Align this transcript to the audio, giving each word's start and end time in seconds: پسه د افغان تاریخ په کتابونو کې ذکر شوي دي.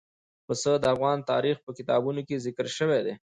پسه 0.45 0.71
د 0.79 0.85
افغان 0.95 1.17
تاریخ 1.31 1.55
په 1.65 1.71
کتابونو 1.77 2.21
کې 2.27 2.43
ذکر 2.45 2.67
شوي 2.77 2.99
دي. 3.05 3.13